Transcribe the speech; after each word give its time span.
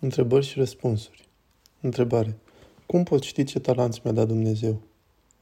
Întrebări 0.00 0.44
și 0.44 0.58
răspunsuri. 0.58 1.28
Întrebare. 1.80 2.36
Cum 2.86 3.02
pot 3.02 3.22
ști 3.22 3.44
ce 3.44 3.58
talanți 3.58 4.00
mi-a 4.04 4.12
dat 4.12 4.26
Dumnezeu? 4.26 4.82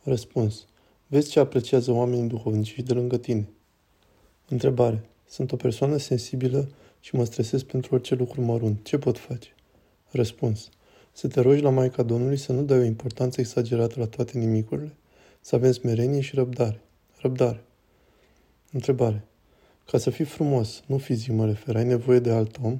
Răspuns. 0.02 0.66
Vezi 1.06 1.30
ce 1.30 1.38
apreciază 1.38 1.90
oamenii 1.90 2.28
duhovnici 2.28 2.80
de 2.80 2.92
lângă 2.92 3.16
tine. 3.16 3.48
Întrebare. 4.48 5.08
Sunt 5.28 5.52
o 5.52 5.56
persoană 5.56 5.96
sensibilă 5.96 6.68
și 7.00 7.14
mă 7.14 7.24
stresez 7.24 7.62
pentru 7.62 7.94
orice 7.94 8.14
lucru 8.14 8.40
mărunt. 8.40 8.84
Ce 8.84 8.98
pot 8.98 9.18
face? 9.18 9.54
Răspuns. 10.10 10.68
Să 11.12 11.28
te 11.28 11.40
rogi 11.40 11.62
la 11.62 11.70
Maica 11.70 12.02
Domnului 12.02 12.36
să 12.36 12.52
nu 12.52 12.62
dai 12.62 12.78
o 12.78 12.84
importanță 12.84 13.40
exagerată 13.40 13.94
la 13.98 14.06
toate 14.06 14.38
nimicurile. 14.38 14.96
Să 15.40 15.54
avem 15.54 15.72
smerenie 15.72 16.20
și 16.20 16.34
răbdare. 16.34 16.80
Răbdare. 17.16 17.64
Întrebare. 18.72 19.24
Ca 19.84 19.98
să 19.98 20.10
fii 20.10 20.24
frumos, 20.24 20.82
nu 20.86 20.98
fizic 20.98 21.32
mă 21.32 21.46
refer, 21.46 21.76
ai 21.76 21.84
nevoie 21.84 22.18
de 22.18 22.30
alt 22.30 22.58
om? 22.62 22.78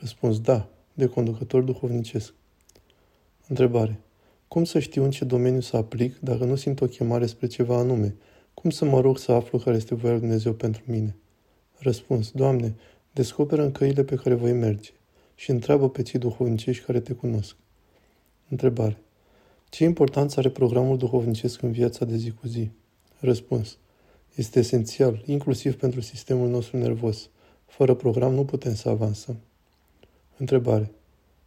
Răspuns. 0.00 0.40
Da 0.40 0.68
de 0.98 1.06
conducător 1.06 1.62
duhovnicesc. 1.62 2.34
Întrebare. 3.48 4.00
Cum 4.48 4.64
să 4.64 4.78
știu 4.78 5.04
în 5.04 5.10
ce 5.10 5.24
domeniu 5.24 5.60
să 5.60 5.76
aplic 5.76 6.18
dacă 6.18 6.44
nu 6.44 6.54
simt 6.54 6.80
o 6.80 6.86
chemare 6.86 7.26
spre 7.26 7.46
ceva 7.46 7.76
anume? 7.76 8.16
Cum 8.54 8.70
să 8.70 8.84
mă 8.84 9.00
rog 9.00 9.18
să 9.18 9.32
aflu 9.32 9.58
care 9.58 9.76
este 9.76 9.94
voia 9.94 10.12
lui 10.12 10.20
Dumnezeu 10.20 10.52
pentru 10.52 10.82
mine? 10.86 11.16
Răspuns. 11.78 12.30
Doamne, 12.30 12.74
descoperă 13.12 13.62
în 13.62 13.72
căile 13.72 14.04
pe 14.04 14.14
care 14.14 14.34
voi 14.34 14.52
merge 14.52 14.90
și 15.34 15.50
întreabă 15.50 15.88
pe 15.88 16.02
cei 16.02 16.20
duhovnicești 16.20 16.84
care 16.84 17.00
te 17.00 17.12
cunosc. 17.12 17.56
Întrebare. 18.48 18.98
Ce 19.68 19.84
importanță 19.84 20.38
are 20.38 20.50
programul 20.50 20.96
duhovnicesc 20.96 21.62
în 21.62 21.72
viața 21.72 22.04
de 22.04 22.16
zi 22.16 22.30
cu 22.30 22.46
zi? 22.46 22.70
Răspuns. 23.18 23.78
Este 24.34 24.58
esențial, 24.58 25.22
inclusiv 25.26 25.76
pentru 25.76 26.00
sistemul 26.00 26.48
nostru 26.48 26.76
nervos. 26.76 27.30
Fără 27.66 27.94
program 27.94 28.34
nu 28.34 28.44
putem 28.44 28.74
să 28.74 28.88
avansăm. 28.88 29.36
Întrebare. 30.38 30.90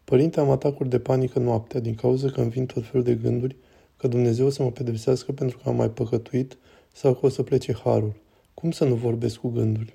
Părinte, 0.03 0.39
am 0.39 0.49
atacuri 0.49 0.89
de 0.89 0.99
panică 0.99 1.39
noaptea 1.39 1.79
din 1.79 1.95
cauza 1.95 2.29
că 2.29 2.41
îmi 2.41 2.49
vin 2.49 2.65
tot 2.65 2.85
felul 2.85 3.03
de 3.03 3.13
gânduri 3.13 3.55
că 3.97 4.07
Dumnezeu 4.07 4.45
o 4.45 4.49
să 4.49 4.63
mă 4.63 4.71
pedepsească 4.71 5.31
pentru 5.31 5.57
că 5.57 5.69
am 5.69 5.75
mai 5.75 5.89
păcătuit 5.89 6.57
sau 6.93 7.13
că 7.13 7.25
o 7.25 7.29
să 7.29 7.43
plece 7.43 7.73
harul. 7.73 8.13
Cum 8.53 8.71
să 8.71 8.85
nu 8.85 8.95
vorbesc 8.95 9.35
cu 9.35 9.49
gândurile? 9.49 9.93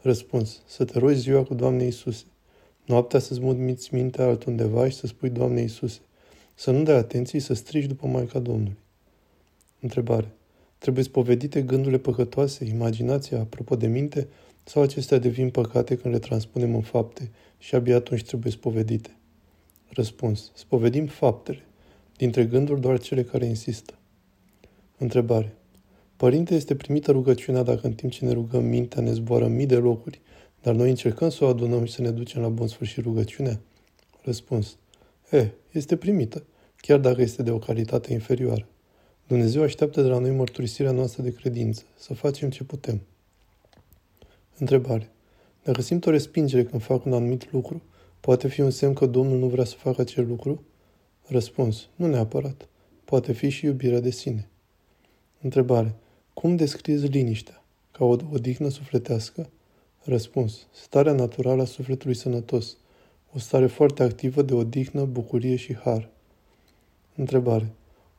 Răspuns. 0.00 0.62
Să 0.66 0.84
te 0.84 0.98
rogi 0.98 1.18
ziua 1.18 1.42
cu 1.42 1.54
Doamne 1.54 1.84
Iisuse. 1.84 2.24
Noaptea 2.84 3.18
să-ți 3.18 3.40
mudmiți 3.40 3.94
mintea 3.94 4.24
altundeva 4.24 4.88
și 4.88 4.96
să 4.96 5.06
spui 5.06 5.30
Doamne 5.30 5.60
Iisuse. 5.60 6.00
Să 6.54 6.70
nu 6.70 6.82
dai 6.82 6.96
atenție 6.96 7.40
să 7.40 7.54
strigi 7.54 7.86
după 7.86 8.06
Maica 8.06 8.38
Domnului. 8.38 8.76
Întrebare. 9.80 10.32
Trebuie 10.78 11.04
spovedite 11.04 11.62
gândurile 11.62 11.98
păcătoase, 11.98 12.64
imaginația, 12.64 13.40
apropo 13.40 13.76
de 13.76 13.86
minte, 13.86 14.28
sau 14.68 14.82
acestea 14.82 15.18
devin 15.18 15.50
păcate 15.50 15.96
când 15.96 16.14
le 16.14 16.20
transpunem 16.20 16.74
în 16.74 16.80
fapte 16.80 17.30
și 17.58 17.74
abia 17.74 17.96
atunci 17.96 18.24
trebuie 18.24 18.52
spovedite? 18.52 19.16
Răspuns. 19.88 20.50
Spovedim 20.54 21.06
faptele. 21.06 21.64
Dintre 22.16 22.44
gânduri 22.44 22.80
doar 22.80 22.98
cele 22.98 23.22
care 23.22 23.44
insistă. 23.44 23.94
Întrebare. 24.98 25.54
Părinte, 26.16 26.54
este 26.54 26.74
primită 26.74 27.10
rugăciunea 27.10 27.62
dacă 27.62 27.86
în 27.86 27.92
timp 27.92 28.12
ce 28.12 28.24
ne 28.24 28.32
rugăm 28.32 28.64
mintea 28.64 29.02
ne 29.02 29.12
zboară 29.12 29.46
mii 29.46 29.66
de 29.66 29.76
locuri, 29.76 30.20
dar 30.62 30.74
noi 30.74 30.88
încercăm 30.88 31.30
să 31.30 31.44
o 31.44 31.48
adunăm 31.48 31.84
și 31.84 31.92
să 31.92 32.02
ne 32.02 32.10
ducem 32.10 32.42
la 32.42 32.48
bun 32.48 32.66
sfârșit 32.66 33.04
rugăciunea? 33.04 33.60
Răspuns. 34.22 34.76
E, 35.30 35.50
este 35.72 35.96
primită, 35.96 36.44
chiar 36.76 36.98
dacă 36.98 37.20
este 37.20 37.42
de 37.42 37.50
o 37.50 37.58
calitate 37.58 38.12
inferioară. 38.12 38.66
Dumnezeu 39.26 39.62
așteaptă 39.62 40.02
de 40.02 40.08
la 40.08 40.18
noi 40.18 40.30
mărturisirea 40.30 40.90
noastră 40.90 41.22
de 41.22 41.32
credință, 41.32 41.82
să 41.94 42.14
facem 42.14 42.50
ce 42.50 42.64
putem. 42.64 43.00
Întrebare. 44.58 45.10
Dacă 45.62 45.82
simt 45.82 46.06
o 46.06 46.10
respingere 46.10 46.64
când 46.64 46.82
fac 46.82 47.04
un 47.04 47.12
anumit 47.12 47.52
lucru, 47.52 47.82
poate 48.20 48.48
fi 48.48 48.60
un 48.60 48.70
semn 48.70 48.94
că 48.94 49.06
Domnul 49.06 49.38
nu 49.38 49.46
vrea 49.46 49.64
să 49.64 49.74
facă 49.76 50.00
acel 50.00 50.26
lucru? 50.26 50.62
Răspuns. 51.26 51.88
Nu 51.94 52.06
neapărat. 52.06 52.68
Poate 53.04 53.32
fi 53.32 53.48
și 53.48 53.64
iubirea 53.64 54.00
de 54.00 54.10
sine. 54.10 54.48
Întrebare. 55.40 55.94
Cum 56.34 56.56
descriezi 56.56 57.06
liniștea? 57.06 57.64
Ca 57.90 58.04
o 58.04 58.16
odihnă 58.32 58.68
sufletească? 58.68 59.50
Răspuns. 60.02 60.66
Starea 60.72 61.12
naturală 61.12 61.62
a 61.62 61.64
sufletului 61.64 62.14
sănătos. 62.14 62.76
O 63.32 63.38
stare 63.38 63.66
foarte 63.66 64.02
activă 64.02 64.42
de 64.42 64.54
odihnă, 64.54 65.04
bucurie 65.04 65.56
și 65.56 65.74
har. 65.74 66.10
Întrebare. 67.14 67.72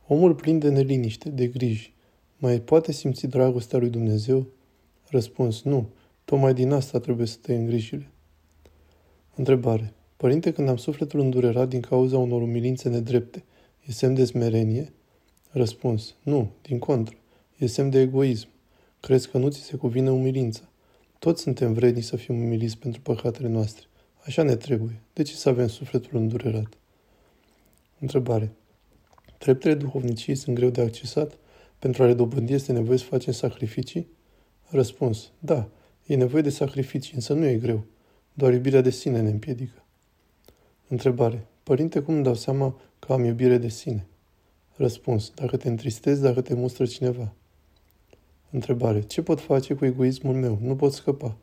Omul 0.06 0.34
plin 0.34 0.58
de 0.58 0.68
neliniște, 0.68 1.28
de 1.28 1.46
griji, 1.46 1.94
mai 2.36 2.60
poate 2.60 2.92
simți 2.92 3.26
dragostea 3.26 3.78
lui 3.78 3.88
Dumnezeu? 3.88 4.46
Răspuns. 5.04 5.62
Nu. 5.62 5.88
Tocmai 6.28 6.54
din 6.54 6.72
asta 6.72 6.98
trebuie 6.98 7.26
să 7.26 7.36
te 7.42 7.54
îngrijile. 7.54 8.10
Întrebare. 9.34 9.92
Părinte, 10.16 10.52
când 10.52 10.68
am 10.68 10.76
sufletul 10.76 11.20
îndurerat 11.20 11.68
din 11.68 11.80
cauza 11.80 12.18
unor 12.18 12.42
umilințe 12.42 12.88
nedrepte, 12.88 13.44
e 13.86 13.92
semn 13.92 14.14
de 14.14 14.24
smerenie? 14.24 14.92
Răspuns. 15.50 16.14
Nu, 16.22 16.50
din 16.62 16.78
contră. 16.78 17.16
E 17.56 17.66
semn 17.66 17.90
de 17.90 18.00
egoism. 18.00 18.48
Crezi 19.00 19.28
că 19.28 19.38
nu 19.38 19.48
ți 19.48 19.60
se 19.60 19.76
cuvine 19.76 20.10
umilința. 20.10 20.60
Toți 21.18 21.42
suntem 21.42 21.72
vredni 21.72 22.02
să 22.02 22.16
fim 22.16 22.42
umiliți 22.42 22.78
pentru 22.78 23.00
păcatele 23.00 23.48
noastre. 23.48 23.84
Așa 24.24 24.42
ne 24.42 24.56
trebuie. 24.56 25.00
De 25.12 25.22
ce 25.22 25.34
să 25.34 25.48
avem 25.48 25.68
sufletul 25.68 26.18
îndurerat? 26.18 26.78
Întrebare. 27.98 28.52
Treptele 29.38 29.74
duhovnicii 29.74 30.34
sunt 30.34 30.56
greu 30.56 30.70
de 30.70 30.80
accesat? 30.80 31.38
Pentru 31.78 32.02
a 32.02 32.06
le 32.06 32.14
dobândi 32.14 32.52
este 32.52 32.72
nevoie 32.72 32.98
să 32.98 33.04
facem 33.04 33.32
sacrificii? 33.32 34.08
Răspuns. 34.70 35.30
Da, 35.38 35.68
E 36.08 36.16
nevoie 36.16 36.42
de 36.42 36.50
sacrificii, 36.50 37.14
însă 37.14 37.32
nu 37.32 37.44
e 37.44 37.56
greu. 37.56 37.84
Doar 38.32 38.52
iubirea 38.52 38.80
de 38.80 38.90
sine 38.90 39.20
ne 39.20 39.30
împiedică. 39.30 39.84
Întrebare. 40.88 41.46
Părinte, 41.62 42.00
cum 42.00 42.14
îmi 42.14 42.22
dau 42.22 42.34
seama 42.34 42.80
că 42.98 43.12
am 43.12 43.24
iubire 43.24 43.58
de 43.58 43.68
sine? 43.68 44.06
Răspuns. 44.76 45.32
Dacă 45.34 45.56
te 45.56 45.68
întristezi, 45.68 46.22
dacă 46.22 46.40
te 46.40 46.54
mustră 46.54 46.86
cineva. 46.86 47.32
Întrebare. 48.50 49.00
Ce 49.00 49.22
pot 49.22 49.40
face 49.40 49.74
cu 49.74 49.84
egoismul 49.84 50.34
meu? 50.34 50.58
Nu 50.62 50.76
pot 50.76 50.92
scăpa. 50.92 51.36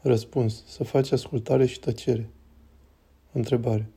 Răspuns. 0.00 0.64
Să 0.66 0.84
faci 0.84 1.12
ascultare 1.12 1.66
și 1.66 1.80
tăcere. 1.80 2.28
Întrebare. 3.32 3.90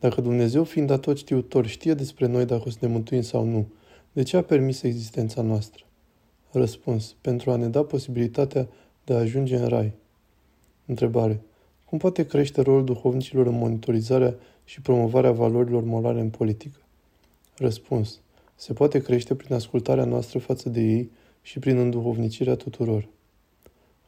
Dacă 0.00 0.20
Dumnezeu, 0.20 0.64
fiind 0.64 0.90
atot 0.90 1.18
știutor, 1.18 1.66
știe 1.66 1.94
despre 1.94 2.26
noi 2.26 2.44
dacă 2.44 2.62
o 2.66 2.70
să 2.70 2.78
ne 2.80 2.88
mântuim 2.88 3.22
sau 3.22 3.44
nu, 3.44 3.72
de 4.12 4.22
ce 4.22 4.36
a 4.36 4.42
permis 4.42 4.82
existența 4.82 5.42
noastră? 5.42 5.84
Răspuns. 6.50 7.16
Pentru 7.20 7.50
a 7.50 7.56
ne 7.56 7.68
da 7.68 7.82
posibilitatea 7.82 8.68
de 9.04 9.12
a 9.12 9.18
ajunge 9.18 9.56
în 9.56 9.68
rai. 9.68 9.92
Întrebare. 10.86 11.40
Cum 11.84 11.98
poate 11.98 12.26
crește 12.26 12.60
rolul 12.60 12.84
duhovnicilor 12.84 13.46
în 13.46 13.58
monitorizarea 13.58 14.34
și 14.64 14.80
promovarea 14.80 15.32
valorilor 15.32 15.84
morale 15.84 16.20
în 16.20 16.30
politică? 16.30 16.78
Răspuns. 17.56 18.20
Se 18.54 18.72
poate 18.72 19.02
crește 19.02 19.34
prin 19.34 19.54
ascultarea 19.54 20.04
noastră 20.04 20.38
față 20.38 20.68
de 20.68 20.80
ei 20.80 21.10
și 21.42 21.58
prin 21.58 21.78
înduhovnicirea 21.78 22.54
tuturor. 22.54 23.08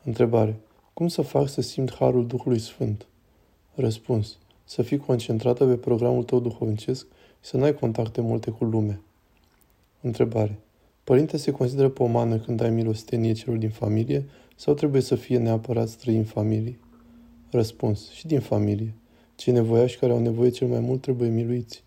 Întrebare. 0.05 0.57
Cum 0.93 1.09
să 1.09 1.23
fac 1.23 1.49
să 1.49 1.61
simt 1.61 1.95
harul 1.95 2.27
Duhului 2.27 2.59
Sfânt? 2.59 3.07
Răspuns. 3.75 4.39
Să 4.65 4.83
fii 4.83 4.99
concentrată 4.99 5.67
pe 5.67 5.77
programul 5.77 6.23
tău 6.23 6.41
duhovnicesc 6.41 7.07
și 7.41 7.49
să 7.49 7.57
n-ai 7.57 7.75
contacte 7.75 8.21
multe 8.21 8.51
cu 8.51 8.65
lumea. 8.65 9.01
Întrebare. 10.01 10.59
Părinte 11.05 11.37
se 11.37 11.51
consideră 11.51 11.89
pomană 11.89 12.39
când 12.39 12.61
ai 12.61 12.71
milostenie 12.71 13.33
celor 13.33 13.57
din 13.57 13.71
familie 13.71 14.25
sau 14.57 14.75
trebuie 14.75 15.01
să 15.01 15.15
fie 15.15 15.39
neapărat 15.39 15.89
străini 15.89 16.21
în 16.21 16.25
familie? 16.25 16.79
Răspuns. 17.51 18.11
Și 18.11 18.27
din 18.27 18.41
familie. 18.41 18.95
Cei 19.35 19.53
nevoiași 19.53 19.99
care 19.99 20.13
au 20.13 20.21
nevoie 20.21 20.51
cel 20.51 20.69
mai 20.69 20.81
mult 20.81 21.01
trebuie 21.01 21.29
miluiți. 21.29 21.85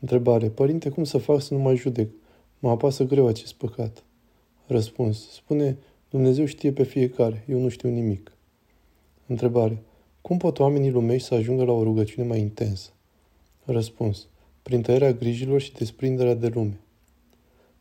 Întrebare. 0.00 0.48
Părinte, 0.48 0.88
cum 0.88 1.04
să 1.04 1.18
fac 1.18 1.40
să 1.40 1.54
nu 1.54 1.60
mai 1.60 1.76
judec? 1.76 2.08
Mă 2.58 2.70
apasă 2.70 3.04
greu 3.04 3.26
acest 3.26 3.52
păcat. 3.52 4.04
Răspuns. 4.66 5.30
Spune, 5.30 5.76
Dumnezeu 6.10 6.44
știe 6.44 6.72
pe 6.72 6.82
fiecare, 6.82 7.44
eu 7.48 7.60
nu 7.60 7.68
știu 7.68 7.88
nimic. 7.88 8.32
Întrebare. 9.26 9.82
Cum 10.20 10.36
pot 10.36 10.58
oamenii 10.58 10.90
lumești 10.90 11.26
să 11.26 11.34
ajungă 11.34 11.64
la 11.64 11.72
o 11.72 11.82
rugăciune 11.82 12.26
mai 12.26 12.40
intensă? 12.40 12.90
Răspuns. 13.64 14.26
Prin 14.62 14.82
tăierea 14.82 15.12
grijilor 15.12 15.60
și 15.60 15.72
desprinderea 15.72 16.34
de 16.34 16.48
lume. 16.48 16.80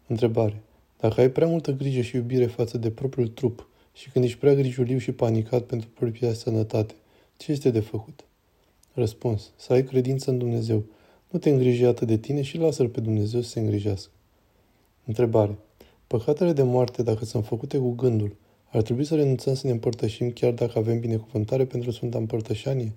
Întrebare. 0.08 0.62
Dacă 0.98 1.22
ai 1.22 1.30
prea 1.30 1.48
multă 1.48 1.72
grijă 1.72 2.02
și 2.02 2.16
iubire 2.16 2.46
față 2.46 2.78
de 2.78 2.92
propriul 2.92 3.28
trup 3.28 3.68
și 3.98 4.10
când 4.10 4.26
ești 4.26 4.38
prea 4.38 4.54
grijuliu 4.54 4.98
și 4.98 5.12
panicat 5.12 5.64
pentru 5.64 5.90
propria 5.90 6.34
sănătate, 6.34 6.94
ce 7.38 7.52
este 7.52 7.70
de 7.70 7.80
făcut? 7.80 8.26
Răspuns. 8.94 9.52
Să 9.56 9.74
ai 9.74 9.84
credință 9.84 10.30
în 10.30 10.38
Dumnezeu. 10.38 10.84
Nu 11.30 11.40
te 11.40 11.50
îngriji 11.50 11.84
atât 11.84 12.08
de 12.08 12.18
tine 12.18 12.42
și 12.42 12.58
lasă-L 12.58 12.90
pe 12.90 13.00
Dumnezeu 13.00 13.42
să 13.42 13.50
se 13.50 13.60
îngrijească. 13.60 14.12
Întrebare. 15.06 15.58
Păcatele 16.08 16.54
de 16.54 16.64
moarte, 16.64 17.04
dacă 17.04 17.26
sunt 17.26 17.46
făcute 17.46 17.78
cu 17.78 17.92
gândul, 17.92 18.36
ar 18.72 18.82
trebui 18.82 19.06
să 19.06 19.16
renunțăm 19.16 19.54
să 19.54 19.68
ne 19.68 19.72
împărtășim 19.72 20.32
chiar 20.32 20.52
dacă 20.52 20.78
avem 20.78 21.00
binecuvântare 21.00 21.66
pentru 21.66 21.92
Sfânta 21.92 22.18
Împărtășanie? 22.18 22.94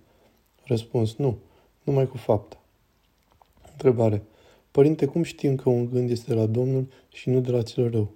Răspuns. 0.64 1.16
Nu. 1.16 1.38
Numai 1.82 2.08
cu 2.08 2.16
fapta. 2.16 2.60
Întrebare. 3.72 4.22
Părinte, 4.70 5.06
cum 5.06 5.22
știm 5.22 5.56
că 5.56 5.68
un 5.68 5.90
gând 5.90 6.10
este 6.10 6.34
de 6.34 6.40
la 6.40 6.46
Domnul 6.46 6.88
și 7.12 7.28
nu 7.28 7.40
de 7.40 7.50
la 7.50 7.62
cel 7.62 7.90
rău? 7.90 8.12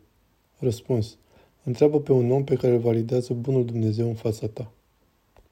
Răspuns. 0.58 1.18
Întreabă 1.64 2.00
pe 2.00 2.12
un 2.12 2.30
om 2.30 2.44
pe 2.44 2.54
care 2.54 2.72
îl 2.72 2.78
validează 2.78 3.32
bunul 3.32 3.64
Dumnezeu 3.64 4.08
în 4.08 4.14
fața 4.14 4.46
ta. 4.46 4.72